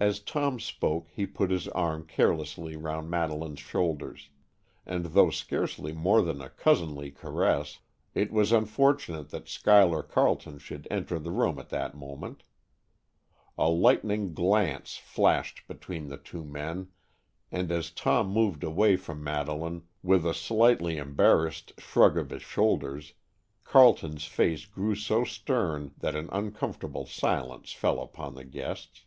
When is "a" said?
6.40-6.48, 13.58-13.68, 20.24-20.32